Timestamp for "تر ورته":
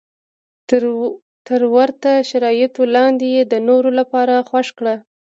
1.47-2.09